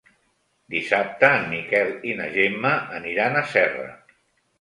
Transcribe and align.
Dissabte 0.75 1.29
en 1.41 1.45
Miquel 1.51 1.91
i 2.11 2.15
na 2.21 2.29
Gemma 2.37 2.71
aniran 3.01 3.39
a 3.43 3.45
Serra. 3.53 3.87